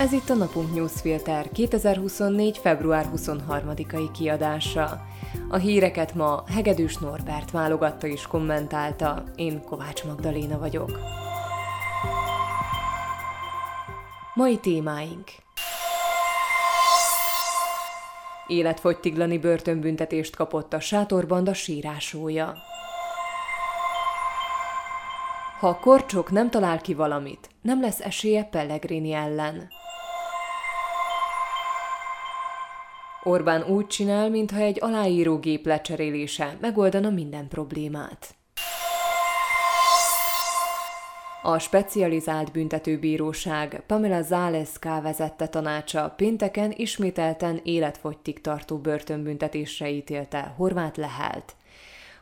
Ez 0.00 0.12
itt 0.12 0.28
a 0.28 0.34
Napunk 0.34 0.74
Newsfilter 0.74 1.48
2024. 1.48 2.58
február 2.58 3.06
23-ai 3.16 4.08
kiadása. 4.12 5.06
A 5.48 5.56
híreket 5.56 6.14
ma 6.14 6.44
Hegedűs 6.54 6.96
Norbert 6.96 7.50
válogatta 7.50 8.06
és 8.06 8.26
kommentálta, 8.26 9.24
én 9.36 9.62
Kovács 9.64 10.04
Magdaléna 10.04 10.58
vagyok. 10.58 10.98
Mai 14.34 14.58
témáink 14.58 15.28
Életfogytiglani 18.46 19.38
börtönbüntetést 19.38 20.36
kapott 20.36 20.72
a 20.72 20.80
sátorbanda 20.80 21.54
sírásója. 21.54 22.54
Ha 25.58 25.68
a 25.68 25.78
korcsok 25.78 26.30
nem 26.30 26.50
talál 26.50 26.80
ki 26.80 26.94
valamit, 26.94 27.48
nem 27.62 27.80
lesz 27.80 28.00
esélye 28.00 28.44
Pellegrini 28.44 29.12
ellen. 29.12 29.78
Orbán 33.22 33.62
úgy 33.62 33.86
csinál, 33.86 34.30
mintha 34.30 34.60
egy 34.60 34.78
aláírógép 34.80 35.66
lecserélése 35.66 36.56
megoldana 36.60 37.10
minden 37.10 37.48
problémát. 37.48 38.34
A 41.42 41.58
specializált 41.58 42.52
büntetőbíróság 42.52 43.82
Pamela 43.86 44.22
Záleszká 44.22 45.00
vezette 45.00 45.46
tanácsa 45.46 46.14
pénteken 46.16 46.72
ismételten 46.76 47.60
életfogytig 47.62 48.40
tartó 48.40 48.78
börtönbüntetésre 48.78 49.90
ítélte 49.90 50.54
Horváth 50.56 50.98
Lehelt. 50.98 51.54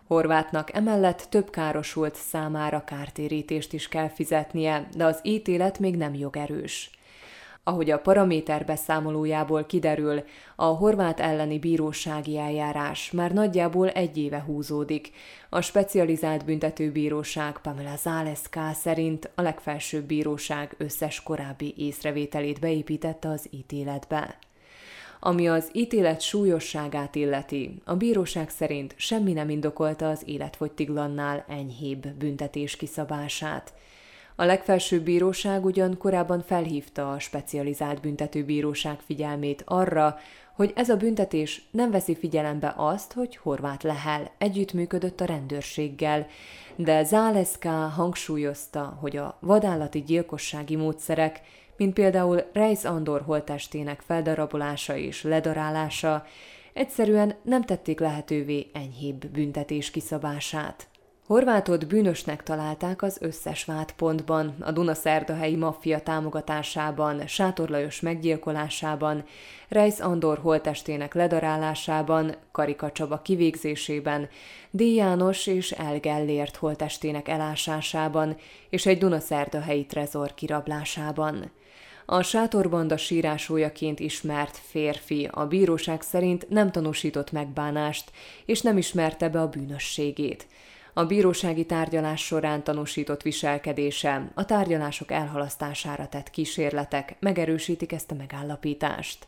Horvátnak 0.06 0.74
emellett 0.74 1.26
több 1.30 1.50
károsult 1.50 2.14
számára 2.14 2.84
kártérítést 2.84 3.72
is 3.72 3.88
kell 3.88 4.08
fizetnie, 4.08 4.88
de 4.96 5.04
az 5.04 5.20
ítélet 5.22 5.78
még 5.78 5.96
nem 5.96 6.14
jogerős. 6.14 6.90
Ahogy 7.68 7.90
a 7.90 7.98
paraméter 7.98 8.64
beszámolójából 8.64 9.64
kiderül, 9.64 10.22
a 10.56 10.64
horvát 10.64 11.20
elleni 11.20 11.58
bírósági 11.58 12.38
eljárás 12.38 13.10
már 13.10 13.32
nagyjából 13.32 13.88
egy 13.88 14.16
éve 14.16 14.42
húzódik. 14.46 15.10
A 15.48 15.60
specializált 15.60 16.44
büntetőbíróság 16.44 17.58
Pamela 17.58 17.96
Záleszká 17.96 18.72
szerint 18.72 19.30
a 19.34 19.42
legfelsőbb 19.42 20.04
bíróság 20.04 20.74
összes 20.78 21.22
korábbi 21.22 21.74
észrevételét 21.76 22.60
beépítette 22.60 23.28
az 23.28 23.46
ítéletbe. 23.50 24.38
Ami 25.20 25.48
az 25.48 25.70
ítélet 25.72 26.20
súlyosságát 26.20 27.14
illeti, 27.14 27.82
a 27.84 27.94
bíróság 27.94 28.50
szerint 28.50 28.94
semmi 28.96 29.32
nem 29.32 29.48
indokolta 29.48 30.08
az 30.08 30.22
életfogytiglannál 30.26 31.44
enyhébb 31.48 32.08
büntetés 32.08 32.76
kiszabását. 32.76 33.72
A 34.40 34.44
legfelsőbb 34.44 35.02
bíróság 35.02 35.64
ugyan 35.64 35.98
korábban 35.98 36.42
felhívta 36.42 37.12
a 37.12 37.18
specializált 37.18 38.00
büntetőbíróság 38.00 38.98
figyelmét 39.00 39.62
arra, 39.66 40.18
hogy 40.54 40.72
ez 40.74 40.88
a 40.88 40.96
büntetés 40.96 41.62
nem 41.70 41.90
veszi 41.90 42.16
figyelembe 42.16 42.74
azt, 42.76 43.12
hogy 43.12 43.36
Horváth 43.36 43.84
Lehel 43.84 44.30
együttműködött 44.38 45.20
a 45.20 45.24
rendőrséggel, 45.24 46.26
de 46.76 47.04
Záleszká 47.04 47.88
hangsúlyozta, 47.88 48.98
hogy 49.00 49.16
a 49.16 49.38
vadállati 49.40 50.02
gyilkossági 50.02 50.76
módszerek 50.76 51.40
mint 51.76 51.92
például 51.92 52.50
Reis 52.52 52.84
Andor 52.84 53.22
holtestének 53.22 54.00
feldarabolása 54.00 54.96
és 54.96 55.22
ledarálása, 55.22 56.24
egyszerűen 56.72 57.34
nem 57.42 57.64
tették 57.64 58.00
lehetővé 58.00 58.70
enyhébb 58.72 59.26
büntetés 59.26 59.90
kiszabását. 59.90 60.88
Horvátot 61.28 61.86
bűnösnek 61.86 62.42
találták 62.42 63.02
az 63.02 63.18
összes 63.20 63.64
vádpontban, 63.64 64.54
a 64.60 64.72
Dunaszerdahelyi 64.72 65.56
maffia 65.56 66.00
támogatásában, 66.00 67.26
Sátor 67.26 67.68
Lajos 67.68 68.00
meggyilkolásában, 68.00 69.24
Reis 69.68 69.98
Andor 69.98 70.38
holtestének 70.38 71.14
ledarálásában, 71.14 72.34
Karika 72.52 72.92
Csaba 72.92 73.22
kivégzésében, 73.22 74.28
D. 74.70 74.80
János 74.80 75.46
és 75.46 75.70
El 75.70 75.98
Gellért 75.98 76.56
holtestének 76.56 77.28
elásásában 77.28 78.36
és 78.70 78.86
egy 78.86 78.98
Dunaszerdahelyi 78.98 79.86
trezor 79.86 80.34
kirablásában. 80.34 81.50
A 82.06 82.22
sátorbanda 82.22 82.96
sírásójaként 82.96 84.00
ismert 84.00 84.56
férfi 84.56 85.28
a 85.32 85.46
bíróság 85.46 86.02
szerint 86.02 86.48
nem 86.48 86.70
tanúsított 86.70 87.32
megbánást, 87.32 88.10
és 88.44 88.60
nem 88.60 88.76
ismerte 88.76 89.28
be 89.28 89.40
a 89.40 89.48
bűnösségét. 89.48 90.46
A 90.98 91.06
bírósági 91.06 91.66
tárgyalás 91.66 92.24
során 92.24 92.64
tanúsított 92.64 93.22
viselkedése, 93.22 94.30
a 94.34 94.44
tárgyalások 94.44 95.10
elhalasztására 95.10 96.08
tett 96.08 96.30
kísérletek 96.30 97.16
megerősítik 97.20 97.92
ezt 97.92 98.10
a 98.10 98.14
megállapítást. 98.14 99.26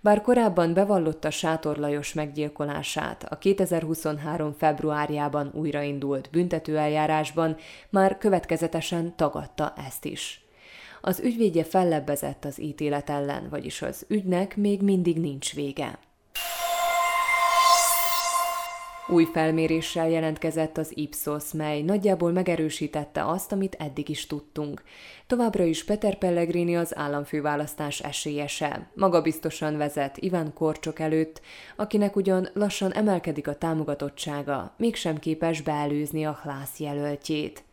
Bár 0.00 0.20
korábban 0.20 0.74
bevallotta 0.74 1.30
Sátor 1.30 1.76
Lajos 1.76 2.12
meggyilkolását, 2.12 3.24
a 3.24 3.38
2023. 3.38 4.52
februárjában 4.52 5.50
újraindult 5.54 6.28
büntetőeljárásban 6.30 7.56
már 7.88 8.18
következetesen 8.18 9.16
tagadta 9.16 9.74
ezt 9.88 10.04
is. 10.04 10.44
Az 11.00 11.20
ügyvédje 11.20 11.64
fellebbezett 11.64 12.44
az 12.44 12.60
ítélet 12.60 13.10
ellen, 13.10 13.48
vagyis 13.48 13.82
az 13.82 14.04
ügynek 14.08 14.56
még 14.56 14.82
mindig 14.82 15.20
nincs 15.20 15.54
vége. 15.54 15.98
Új 19.12 19.24
felméréssel 19.24 20.08
jelentkezett 20.08 20.78
az 20.78 20.92
Ipsos, 20.94 21.52
mely 21.52 21.82
nagyjából 21.82 22.32
megerősítette 22.32 23.26
azt, 23.26 23.52
amit 23.52 23.76
eddig 23.78 24.08
is 24.08 24.26
tudtunk. 24.26 24.82
Továbbra 25.26 25.64
is 25.64 25.84
Peter 25.84 26.18
Pellegrini 26.18 26.76
az 26.76 26.96
államfőválasztás 26.96 28.00
esélyese. 28.00 28.90
Maga 28.94 29.22
biztosan 29.22 29.76
vezet 29.76 30.16
Iván 30.16 30.52
Korcsok 30.54 30.98
előtt, 30.98 31.40
akinek 31.76 32.16
ugyan 32.16 32.48
lassan 32.54 32.92
emelkedik 32.92 33.48
a 33.48 33.58
támogatottsága, 33.58 34.74
mégsem 34.76 35.18
képes 35.18 35.60
beelőzni 35.60 36.26
a 36.26 36.38
Hlász 36.42 36.78
jelöltjét. 36.78 37.64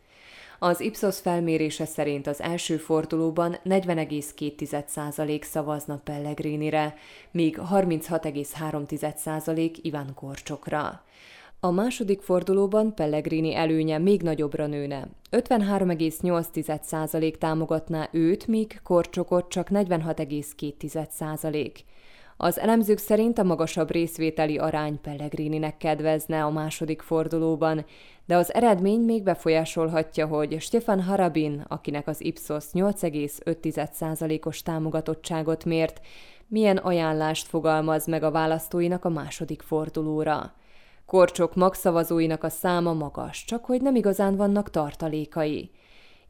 Az 0.60 0.80
Ipsos 0.80 1.20
felmérése 1.20 1.84
szerint 1.84 2.26
az 2.26 2.40
első 2.40 2.76
fordulóban 2.76 3.56
40,2% 3.64 5.42
szavazna 5.42 6.00
Pellegrinire, 6.04 6.94
míg 7.30 7.58
36,3% 7.72 9.76
Iván 9.82 10.14
Korcsokra. 10.14 11.02
A 11.60 11.70
második 11.70 12.20
fordulóban 12.20 12.94
Pellegrini 12.94 13.54
előnye 13.54 13.98
még 13.98 14.22
nagyobbra 14.22 14.66
nőne. 14.66 15.08
53,8% 15.30 17.34
támogatná 17.34 18.08
őt, 18.12 18.46
míg 18.46 18.80
Korcsokot 18.82 19.48
csak 19.48 19.68
46,2%. 19.70 21.72
Az 22.40 22.58
elemzők 22.58 22.98
szerint 22.98 23.38
a 23.38 23.42
magasabb 23.42 23.90
részvételi 23.90 24.58
arány 24.58 25.00
Pellegrininek 25.00 25.76
kedvezne 25.76 26.44
a 26.44 26.50
második 26.50 27.02
fordulóban, 27.02 27.84
de 28.26 28.36
az 28.36 28.54
eredmény 28.54 29.00
még 29.00 29.22
befolyásolhatja, 29.22 30.26
hogy 30.26 30.60
Stefan 30.60 31.02
Harabin, 31.02 31.64
akinek 31.68 32.06
az 32.06 32.24
Ipsos 32.24 32.64
8,5%-os 32.72 34.62
támogatottságot 34.62 35.64
mért, 35.64 36.00
milyen 36.46 36.76
ajánlást 36.76 37.46
fogalmaz 37.46 38.06
meg 38.06 38.22
a 38.22 38.30
választóinak 38.30 39.04
a 39.04 39.08
második 39.08 39.62
fordulóra. 39.62 40.54
Korcsok 41.06 41.54
magszavazóinak 41.54 42.44
a 42.44 42.48
száma 42.48 42.92
magas, 42.92 43.44
csak 43.44 43.64
hogy 43.64 43.82
nem 43.82 43.94
igazán 43.94 44.36
vannak 44.36 44.70
tartalékai. 44.70 45.70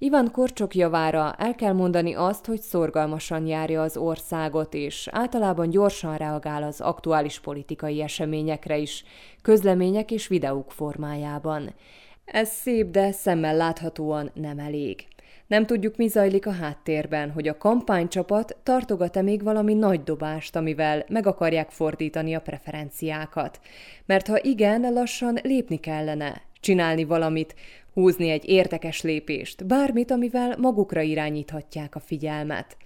Ivan 0.01 0.31
Korcsok 0.31 0.75
javára 0.75 1.35
el 1.39 1.55
kell 1.55 1.73
mondani 1.73 2.15
azt, 2.15 2.47
hogy 2.47 2.61
szorgalmasan 2.61 3.47
járja 3.47 3.83
az 3.83 3.97
országot, 3.97 4.75
és 4.75 5.09
általában 5.13 5.71
gyorsan 5.71 6.17
reagál 6.17 6.63
az 6.63 6.81
aktuális 6.81 7.41
politikai 7.41 8.03
eseményekre 8.03 8.77
is, 8.77 9.05
közlemények 9.43 10.11
és 10.11 10.27
videók 10.27 10.73
formájában. 10.73 11.75
Ez 12.25 12.49
szép, 12.49 12.91
de 12.91 13.13
szemmel 13.13 13.57
láthatóan 13.57 14.31
nem 14.35 14.59
elég. 14.59 15.07
Nem 15.47 15.67
tudjuk, 15.67 15.97
mi 15.97 16.09
zajlik 16.09 16.47
a 16.47 16.53
háttérben, 16.53 17.31
hogy 17.31 17.49
a 17.49 17.59
kampánycsapat 17.59 18.57
tartogat-e 18.63 19.23
még 19.23 19.43
valami 19.43 19.75
nagy 19.75 20.03
dobást, 20.03 20.57
amivel 20.57 21.05
meg 21.09 21.27
akarják 21.27 21.71
fordítani 21.71 22.35
a 22.35 22.41
preferenciákat. 22.41 23.61
Mert 24.07 24.27
ha 24.27 24.43
igen, 24.43 24.93
lassan 24.93 25.39
lépni 25.43 25.77
kellene, 25.77 26.43
csinálni 26.61 27.05
valamit, 27.05 27.55
húzni 27.93 28.31
egy 28.31 28.49
értekes 28.49 29.03
lépést, 29.03 29.67
bármit, 29.67 30.11
amivel 30.11 30.57
magukra 30.59 31.01
irányíthatják 31.01 31.95
a 31.95 32.01
figyelmet. 32.01 32.77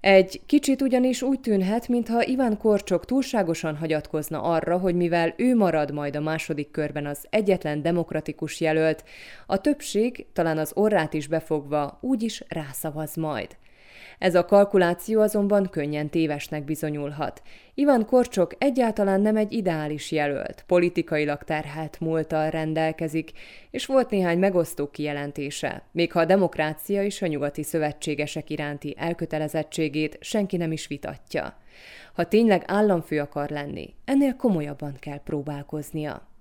Egy 0.00 0.40
kicsit 0.46 0.82
ugyanis 0.82 1.22
úgy 1.22 1.40
tűnhet, 1.40 1.88
mintha 1.88 2.24
Iván 2.24 2.58
Korcsok 2.58 3.04
túlságosan 3.04 3.76
hagyatkozna 3.76 4.42
arra, 4.42 4.78
hogy 4.78 4.94
mivel 4.94 5.34
ő 5.36 5.56
marad 5.56 5.90
majd 5.90 6.16
a 6.16 6.20
második 6.20 6.70
körben 6.70 7.06
az 7.06 7.26
egyetlen 7.30 7.82
demokratikus 7.82 8.60
jelölt, 8.60 9.04
a 9.46 9.60
többség, 9.60 10.26
talán 10.32 10.58
az 10.58 10.72
orrát 10.74 11.14
is 11.14 11.26
befogva, 11.26 11.98
úgyis 12.00 12.44
rászavaz 12.48 13.14
majd. 13.14 13.56
Ez 14.18 14.34
a 14.34 14.44
kalkuláció 14.44 15.20
azonban 15.20 15.68
könnyen 15.70 16.08
tévesnek 16.08 16.64
bizonyulhat. 16.64 17.42
Ivan 17.74 18.06
Korcsok 18.06 18.52
egyáltalán 18.58 19.20
nem 19.20 19.36
egy 19.36 19.52
ideális 19.52 20.10
jelölt, 20.10 20.64
politikailag 20.66 21.42
terhelt 21.42 22.00
múltal 22.00 22.50
rendelkezik, 22.50 23.32
és 23.70 23.86
volt 23.86 24.10
néhány 24.10 24.38
megosztó 24.38 24.90
kijelentése, 24.90 25.82
még 25.92 26.12
ha 26.12 26.20
a 26.20 26.24
demokrácia 26.24 27.02
és 27.02 27.22
a 27.22 27.26
nyugati 27.26 27.62
szövetségesek 27.62 28.50
iránti 28.50 28.94
elkötelezettségét 28.98 30.18
senki 30.20 30.56
nem 30.56 30.72
is 30.72 30.86
vitatja. 30.86 31.56
Ha 32.14 32.24
tényleg 32.24 32.62
államfő 32.66 33.20
akar 33.20 33.50
lenni, 33.50 33.94
ennél 34.04 34.36
komolyabban 34.36 34.96
kell 35.00 35.20
próbálkoznia. 35.24 36.32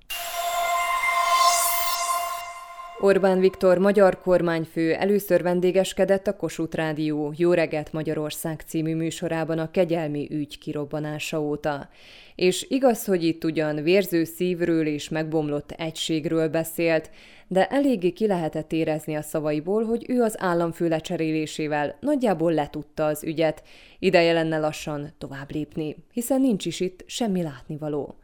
Orbán 3.03 3.39
Viktor 3.39 3.77
magyar 3.77 4.19
kormányfő 4.21 4.93
először 4.93 5.41
vendégeskedett 5.41 6.27
a 6.27 6.35
Kossuth 6.35 6.75
Rádió 6.75 7.33
Jó 7.37 7.53
reggelt 7.53 7.93
Magyarország 7.93 8.63
című 8.67 8.95
műsorában 8.95 9.59
a 9.59 9.71
kegyelmi 9.71 10.27
ügy 10.31 10.57
kirobbanása 10.57 11.41
óta. 11.41 11.89
És 12.35 12.65
igaz, 12.69 13.05
hogy 13.05 13.23
itt 13.23 13.43
ugyan 13.43 13.75
vérző 13.75 14.23
szívről 14.23 14.87
és 14.87 15.09
megbomlott 15.09 15.71
egységről 15.71 16.49
beszélt, 16.49 17.09
de 17.47 17.67
eléggé 17.67 18.11
ki 18.11 18.27
lehetett 18.27 18.71
érezni 18.71 19.15
a 19.15 19.21
szavaiból, 19.21 19.83
hogy 19.83 20.05
ő 20.07 20.21
az 20.21 20.35
államfő 20.39 20.87
lecserélésével 20.87 21.97
nagyjából 21.99 22.53
letudta 22.53 23.05
az 23.05 23.23
ügyet, 23.23 23.63
ideje 23.99 24.33
lenne 24.33 24.59
lassan 24.59 25.13
tovább 25.17 25.51
lépni, 25.51 25.95
hiszen 26.11 26.41
nincs 26.41 26.65
is 26.65 26.79
itt 26.79 27.03
semmi 27.05 27.41
látnivaló. 27.41 28.15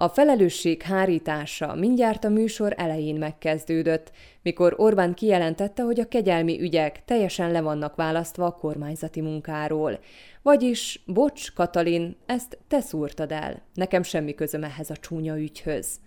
A 0.00 0.08
felelősség 0.08 0.82
hárítása 0.82 1.74
mindjárt 1.74 2.24
a 2.24 2.28
műsor 2.28 2.74
elején 2.76 3.16
megkezdődött, 3.16 4.10
mikor 4.42 4.74
Orbán 4.76 5.14
kijelentette, 5.14 5.82
hogy 5.82 6.00
a 6.00 6.08
kegyelmi 6.08 6.60
ügyek 6.60 7.04
teljesen 7.04 7.50
le 7.50 7.60
vannak 7.60 7.96
választva 7.96 8.46
a 8.46 8.50
kormányzati 8.50 9.20
munkáról. 9.20 9.98
Vagyis, 10.42 11.02
bocs, 11.06 11.52
Katalin, 11.52 12.16
ezt 12.26 12.58
te 12.68 12.80
szúrtad 12.80 13.32
el. 13.32 13.62
Nekem 13.74 14.02
semmi 14.02 14.34
közöm 14.34 14.64
ehhez 14.64 14.90
a 14.90 14.96
csúnya 14.96 15.38
ügyhöz. 15.38 16.00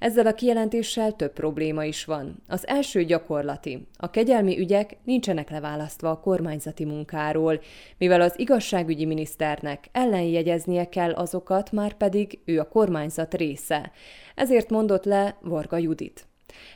Ezzel 0.00 0.26
a 0.26 0.34
kijelentéssel 0.34 1.12
több 1.12 1.32
probléma 1.32 1.84
is 1.84 2.04
van. 2.04 2.42
Az 2.48 2.66
első 2.66 3.04
gyakorlati. 3.04 3.86
A 3.96 4.10
kegyelmi 4.10 4.58
ügyek 4.58 4.96
nincsenek 5.04 5.50
leválasztva 5.50 6.10
a 6.10 6.20
kormányzati 6.20 6.84
munkáról, 6.84 7.60
mivel 7.98 8.20
az 8.20 8.38
igazságügyi 8.38 9.04
miniszternek 9.04 9.88
ellenjegyeznie 9.92 10.88
kell 10.88 11.12
azokat, 11.12 11.72
már 11.72 11.92
pedig 11.92 12.38
ő 12.44 12.60
a 12.60 12.68
kormányzat 12.68 13.34
része. 13.34 13.90
Ezért 14.34 14.70
mondott 14.70 15.04
le 15.04 15.36
Varga 15.40 15.76
Judit. 15.76 16.26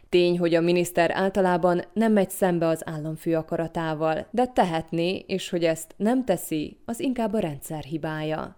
Tény, 0.09 0.39
hogy 0.39 0.55
a 0.55 0.61
miniszter 0.61 1.11
általában 1.15 1.85
nem 1.93 2.13
megy 2.13 2.31
szembe 2.31 2.67
az 2.67 2.83
államfő 2.89 3.37
akaratával, 3.37 4.27
de 4.31 4.47
tehetné, 4.47 5.25
és 5.27 5.49
hogy 5.49 5.65
ezt 5.65 5.95
nem 5.97 6.25
teszi, 6.25 6.77
az 6.85 7.01
inkább 7.01 7.33
a 7.33 7.39
rendszer 7.39 7.83
hibája. 7.83 8.57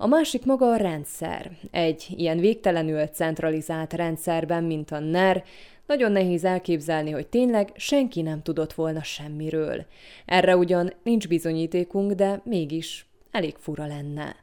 A 0.00 0.06
másik 0.06 0.44
maga 0.44 0.70
a 0.70 0.76
rendszer. 0.76 1.50
Egy 1.70 2.06
ilyen 2.16 2.38
végtelenül 2.38 3.06
centralizált 3.06 3.92
rendszerben, 3.92 4.64
mint 4.64 4.90
a 4.90 4.98
NER, 4.98 5.44
nagyon 5.86 6.12
nehéz 6.12 6.44
elképzelni, 6.44 7.10
hogy 7.10 7.26
tényleg 7.26 7.72
senki 7.76 8.22
nem 8.22 8.42
tudott 8.42 8.72
volna 8.72 9.02
semmiről. 9.02 9.86
Erre 10.26 10.56
ugyan 10.56 10.92
nincs 11.02 11.28
bizonyítékunk, 11.28 12.12
de 12.12 12.40
mégis 12.44 13.06
elég 13.30 13.54
fura 13.56 13.86
lenne. 13.86 14.36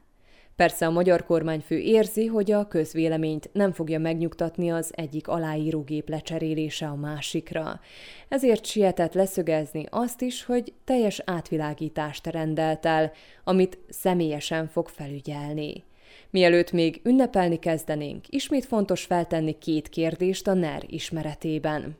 Persze 0.56 0.86
a 0.86 0.90
magyar 0.90 1.24
kormányfő 1.24 1.78
érzi, 1.78 2.26
hogy 2.26 2.52
a 2.52 2.68
közvéleményt 2.68 3.50
nem 3.52 3.72
fogja 3.72 3.98
megnyugtatni 3.98 4.70
az 4.70 4.92
egyik 4.94 5.28
aláírógép 5.28 6.08
lecserélése 6.08 6.86
a 6.86 6.94
másikra. 6.94 7.80
Ezért 8.28 8.64
sietett 8.64 9.12
leszögezni 9.12 9.84
azt 9.90 10.20
is, 10.20 10.44
hogy 10.44 10.72
teljes 10.84 11.22
átvilágítást 11.24 12.26
rendelt 12.26 12.86
el, 12.86 13.12
amit 13.44 13.78
személyesen 13.88 14.68
fog 14.68 14.88
felügyelni. 14.88 15.84
Mielőtt 16.30 16.72
még 16.72 17.00
ünnepelni 17.04 17.58
kezdenénk, 17.58 18.24
ismét 18.28 18.64
fontos 18.64 19.04
feltenni 19.04 19.58
két 19.58 19.88
kérdést 19.88 20.46
a 20.46 20.54
NER 20.54 20.84
ismeretében. 20.86 21.96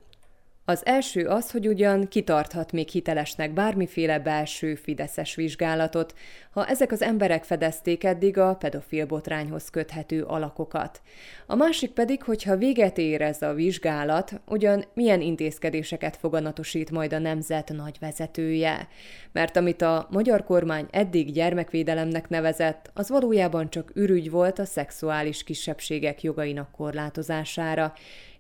Az 0.69 0.87
első 0.87 1.27
az, 1.27 1.51
hogy 1.51 1.69
ugyan 1.69 2.09
kitarthat 2.09 2.73
még 2.73 2.89
hitelesnek 2.89 3.53
bármiféle 3.53 4.19
belső 4.19 4.75
fideszes 4.75 5.35
vizsgálatot, 5.35 6.15
ha 6.51 6.67
ezek 6.67 6.93
az 6.93 7.03
emberek 7.03 7.45
fedezték 7.45 8.05
eddig 8.05 8.39
a 8.39 8.55
pedofil 8.55 9.07
botrányhoz 9.07 9.71
köthető 9.71 10.23
alakokat. 10.23 11.01
A 11.47 11.55
másik 11.55 11.91
pedig, 11.91 12.23
hogyha 12.23 12.57
véget 12.57 12.99
ér 12.99 13.23
ez 13.23 13.43
a 13.43 13.53
vizsgálat, 13.53 14.41
ugyan 14.47 14.85
milyen 14.95 15.21
intézkedéseket 15.21 16.17
foganatosít 16.17 16.91
majd 16.91 17.13
a 17.13 17.19
nemzet 17.19 17.69
nagy 17.69 17.97
vezetője. 18.01 18.89
Mert 19.33 19.57
amit 19.57 19.83
a 19.83 20.07
magyar 20.11 20.45
kormány 20.45 20.87
eddig 20.91 21.33
gyermekvédelemnek 21.33 22.29
nevezett, 22.29 22.91
az 22.95 23.09
valójában 23.09 23.71
csak 23.71 23.91
ürügy 23.95 24.31
volt 24.31 24.59
a 24.59 24.65
szexuális 24.65 25.43
kisebbségek 25.43 26.23
jogainak 26.23 26.71
korlátozására, 26.71 27.93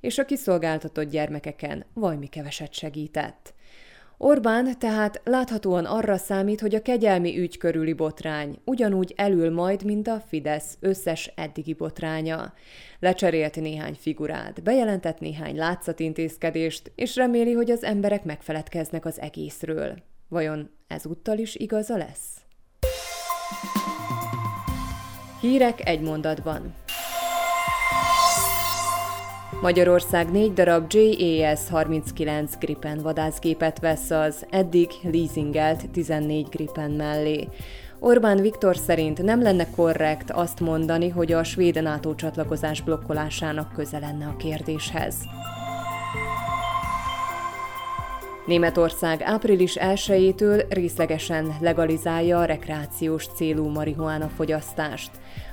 és 0.07 0.19
a 0.19 0.25
kiszolgáltatott 0.25 1.11
gyermekeken 1.11 1.85
vajmi 1.95 2.27
keveset 2.27 2.73
segített. 2.73 3.55
Orbán 4.19 4.79
tehát 4.79 5.21
láthatóan 5.25 5.85
arra 5.85 6.17
számít, 6.17 6.61
hogy 6.61 6.75
a 6.75 6.83
kegyelmi 6.83 7.39
ügy 7.39 7.59
körüli 7.59 7.93
botrány 7.93 8.59
ugyanúgy 8.65 9.13
elül 9.17 9.51
majd, 9.51 9.85
mint 9.85 10.09
a 10.09 10.23
Fidesz 10.29 10.77
összes 10.81 11.33
eddigi 11.35 11.73
botránya. 11.75 12.53
Lecserélt 12.99 13.61
néhány 13.61 13.95
figurát, 13.95 14.63
bejelentett 14.63 15.19
néhány 15.19 15.57
látszatintézkedést, 15.57 16.93
és 16.95 17.17
reméli, 17.17 17.53
hogy 17.53 17.71
az 17.71 17.85
emberek 17.85 18.25
megfeledkeznek 18.25 19.05
az 19.05 19.21
egészről. 19.21 20.03
Vajon 20.29 20.71
ezúttal 20.87 21.39
is 21.39 21.55
igaza 21.55 21.97
lesz? 21.97 22.41
Hírek 25.41 25.89
egy 25.89 26.01
mondatban. 26.01 26.75
Magyarország 29.61 30.31
négy 30.31 30.53
darab 30.53 30.93
JAS-39 30.93 32.51
Gripen 32.61 32.99
vadászgépet 32.99 33.79
vesz 33.79 34.11
az 34.11 34.47
eddig 34.51 34.91
leasingelt 35.03 35.91
14 35.91 36.49
Gripen 36.49 36.91
mellé. 36.91 37.49
Orbán 37.99 38.41
Viktor 38.41 38.77
szerint 38.77 39.23
nem 39.23 39.43
lenne 39.43 39.71
korrekt 39.71 40.31
azt 40.31 40.61
mondani, 40.61 41.09
hogy 41.09 41.33
a 41.33 41.45
svéd 41.45 41.83
NATO 41.83 42.15
csatlakozás 42.15 42.81
blokkolásának 42.81 43.73
köze 43.73 43.99
lenne 43.99 44.27
a 44.27 44.37
kérdéshez. 44.37 45.15
Németország 48.47 49.23
április 49.23 49.77
1-től 49.81 50.65
részlegesen 50.69 51.57
legalizálja 51.61 52.39
a 52.39 52.45
rekreációs 52.45 53.27
célú 53.27 53.69
marihuána 53.69 54.29
fogyasztást. 54.29 55.11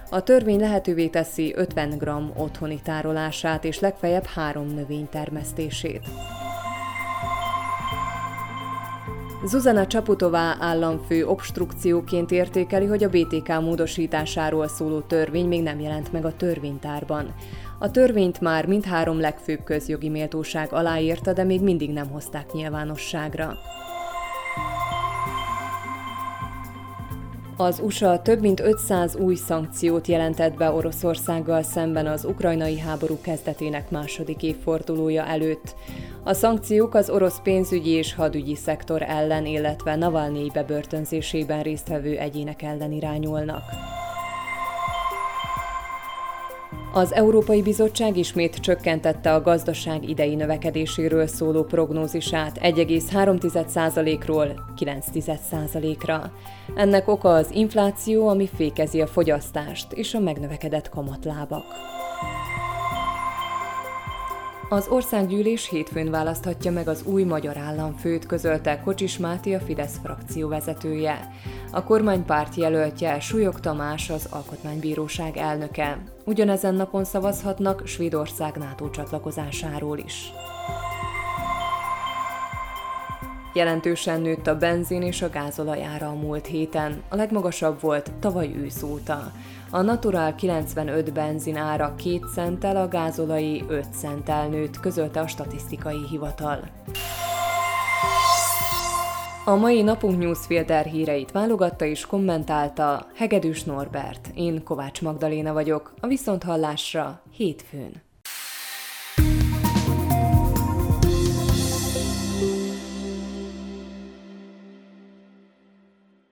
A 0.09 0.23
törvény 0.23 0.59
lehetővé 0.59 1.07
teszi 1.07 1.53
50 1.55 1.97
g 1.97 2.09
otthoni 2.39 2.81
tárolását 2.83 3.63
és 3.63 3.79
legfeljebb 3.79 4.25
három 4.25 4.67
növény 4.67 5.07
termesztését. 5.09 6.01
Zuzana 9.45 9.87
Csaputová 9.87 10.55
államfő 10.59 11.25
obstrukcióként 11.25 12.31
értékeli, 12.31 12.85
hogy 12.85 13.03
a 13.03 13.09
BTK 13.09 13.47
módosításáról 13.61 14.67
szóló 14.67 14.99
törvény 14.99 15.47
még 15.47 15.63
nem 15.63 15.79
jelent 15.79 16.11
meg 16.11 16.25
a 16.25 16.35
törvénytárban. 16.35 17.33
A 17.79 17.91
törvényt 17.91 18.41
már 18.41 18.65
mindhárom 18.65 19.19
legfőbb 19.19 19.63
közjogi 19.63 20.09
méltóság 20.09 20.73
aláírta, 20.73 21.33
de 21.33 21.43
még 21.43 21.61
mindig 21.61 21.91
nem 21.91 22.09
hozták 22.09 22.51
nyilvánosságra. 22.51 23.57
Az 27.57 27.79
USA 27.79 28.21
több 28.21 28.41
mint 28.41 28.59
500 28.59 29.15
új 29.15 29.35
szankciót 29.35 30.07
jelentett 30.07 30.57
be 30.57 30.71
Oroszországgal 30.71 31.63
szemben 31.63 32.07
az 32.07 32.25
ukrajnai 32.25 32.79
háború 32.79 33.17
kezdetének 33.21 33.89
második 33.89 34.43
évfordulója 34.43 35.25
előtt. 35.25 35.75
A 36.23 36.33
szankciók 36.33 36.95
az 36.95 37.09
orosz 37.09 37.39
pénzügyi 37.43 37.89
és 37.89 38.13
hadügyi 38.13 38.55
szektor 38.55 39.01
ellen, 39.01 39.45
illetve 39.45 39.95
Navalnyi 39.95 40.49
bebörtönzésében 40.53 41.63
résztvevő 41.63 42.17
egyének 42.17 42.61
ellen 42.61 42.91
irányulnak. 42.91 43.63
Az 46.95 47.13
Európai 47.13 47.61
Bizottság 47.61 48.17
ismét 48.17 48.55
csökkentette 48.55 49.33
a 49.33 49.41
gazdaság 49.41 50.09
idei 50.09 50.35
növekedéséről 50.35 51.27
szóló 51.27 51.63
prognózisát 51.63 52.59
1,3%-ról 52.61 54.73
9%-ra. 54.79 56.31
Ennek 56.75 57.07
oka 57.07 57.33
az 57.33 57.51
infláció, 57.51 58.27
ami 58.27 58.49
fékezi 58.55 59.01
a 59.01 59.07
fogyasztást 59.07 59.91
és 59.91 60.13
a 60.13 60.19
megnövekedett 60.19 60.89
kamatlábak. 60.89 61.65
Az 64.69 64.87
országgyűlés 64.87 65.69
hétfőn 65.69 66.11
választhatja 66.11 66.71
meg 66.71 66.87
az 66.87 67.03
új 67.05 67.23
magyar 67.23 67.57
államfőt, 67.57 68.25
közölte 68.25 68.79
Kocsis 68.79 69.17
Máté 69.17 69.53
a 69.53 69.59
Fidesz 69.59 69.97
frakció 70.03 70.47
vezetője. 70.47 71.29
A 71.71 71.83
kormánypárt 71.83 72.55
jelöltje 72.55 73.19
Súlyog 73.19 73.59
Tamás 73.59 74.09
az 74.09 74.27
Alkotmánybíróság 74.31 75.37
elnöke. 75.37 76.03
Ugyanezen 76.25 76.75
napon 76.75 77.03
szavazhatnak 77.03 77.87
Svédország 77.87 78.55
NATO 78.55 78.89
csatlakozásáról 78.89 79.97
is. 79.97 80.31
Jelentősen 83.53 84.21
nőtt 84.21 84.47
a 84.47 84.57
benzin 84.57 85.01
és 85.01 85.21
a 85.21 85.29
gázolaj 85.29 85.83
ára 85.83 86.07
a 86.07 86.15
múlt 86.15 86.45
héten, 86.45 87.03
a 87.09 87.15
legmagasabb 87.15 87.81
volt 87.81 88.11
tavaly 88.19 88.53
ősz 88.55 88.81
óta. 88.81 89.31
A 89.73 89.81
Natural 89.81 90.35
95 90.35 91.13
benzin 91.13 91.55
ára 91.55 91.95
2 91.95 92.19
centtel, 92.33 92.75
a 92.75 92.87
gázolai 92.87 93.63
5 93.67 93.85
centtel 93.93 94.47
nőtt, 94.47 94.79
közölte 94.79 95.19
a 95.19 95.27
statisztikai 95.27 96.07
hivatal. 96.09 96.59
A 99.45 99.55
mai 99.55 99.81
napunk 99.81 100.19
newsfilter 100.19 100.85
híreit 100.85 101.31
válogatta 101.31 101.85
és 101.85 102.05
kommentálta 102.05 103.07
Hegedűs 103.15 103.63
Norbert. 103.63 104.29
Én 104.35 104.63
Kovács 104.63 105.01
Magdaléna 105.01 105.53
vagyok, 105.53 105.93
a 105.99 106.07
Viszonthallásra 106.07 107.21
hétfőn. 107.31 108.12